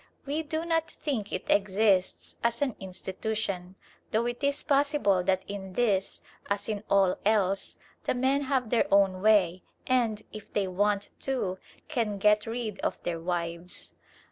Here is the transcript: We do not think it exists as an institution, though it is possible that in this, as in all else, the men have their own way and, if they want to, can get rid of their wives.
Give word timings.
We 0.25 0.41
do 0.41 0.65
not 0.65 0.89
think 0.89 1.31
it 1.31 1.45
exists 1.47 2.35
as 2.43 2.63
an 2.63 2.75
institution, 2.79 3.75
though 4.09 4.25
it 4.25 4.43
is 4.43 4.63
possible 4.63 5.21
that 5.21 5.43
in 5.47 5.73
this, 5.73 6.23
as 6.49 6.67
in 6.67 6.83
all 6.89 7.19
else, 7.23 7.77
the 8.05 8.15
men 8.15 8.41
have 8.45 8.71
their 8.71 8.91
own 8.91 9.21
way 9.21 9.61
and, 9.85 10.23
if 10.33 10.51
they 10.51 10.67
want 10.67 11.09
to, 11.19 11.59
can 11.87 12.17
get 12.17 12.47
rid 12.47 12.79
of 12.79 12.97
their 13.03 13.19
wives. 13.19 13.93